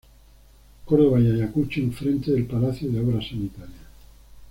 [0.83, 3.77] Córdoba y Ayacucho, en frente del Palacio de Obras Sanitarias.